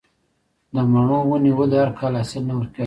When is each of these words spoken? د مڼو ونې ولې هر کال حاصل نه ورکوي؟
د 0.73 0.75
مڼو 0.91 1.19
ونې 1.29 1.51
ولې 1.57 1.77
هر 1.83 1.91
کال 1.99 2.13
حاصل 2.19 2.41
نه 2.49 2.53
ورکوي؟ 2.57 2.79